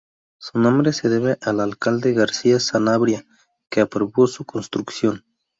[0.39, 3.23] Su nombre se debe al alcalde García Sanabria,
[3.69, 5.23] que aprobó su construcción.